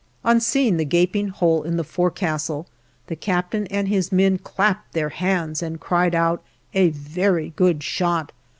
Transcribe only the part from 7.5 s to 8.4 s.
good shot!"